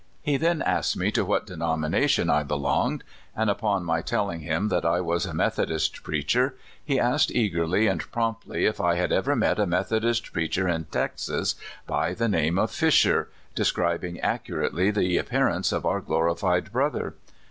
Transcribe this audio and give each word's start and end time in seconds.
He 0.23 0.35
then 0.35 0.63
asked 0.63 0.97
me 0.97 1.11
to 1.11 1.23
what 1.23 1.45
denomination 1.45 2.27
I 2.27 2.41
belonged, 2.41 3.03
and 3.35 3.51
upon 3.51 3.83
my 3.85 4.01
telling 4.01 4.39
him 4.39 4.67
I 4.73 4.99
was 4.99 5.27
a 5.27 5.33
Meth 5.35 5.57
odist 5.59 6.01
preacher, 6.01 6.55
he 6.83 6.99
asked 6.99 7.29
eagerly 7.29 7.85
and 7.85 8.01
promptly 8.11 8.65
if 8.65 8.81
I 8.81 8.95
had 8.95 9.11
ever 9.11 9.35
met 9.35 9.59
a 9.59 9.67
Methodist 9.67 10.33
preacher 10.33 10.67
in 10.67 10.85
Texas 10.85 11.53
by 11.85 12.15
the 12.15 12.27
name 12.27 12.57
of 12.57 12.71
Fisher, 12.71 13.29
describing 13.53 14.19
accurately 14.21 14.89
the 14.89 15.19
ap 15.19 15.27
pearance 15.27 15.71
of 15.71 15.85
our 15.85 16.01
glorified 16.01 16.71
brother. 16.71 17.13